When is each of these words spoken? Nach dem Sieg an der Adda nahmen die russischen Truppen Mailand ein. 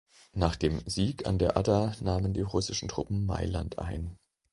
Nach 0.33 0.55
dem 0.55 0.81
Sieg 0.89 1.27
an 1.27 1.37
der 1.37 1.55
Adda 1.57 1.93
nahmen 2.01 2.33
die 2.33 2.41
russischen 2.41 2.87
Truppen 2.89 3.23
Mailand 3.23 3.77
ein. 3.77 4.17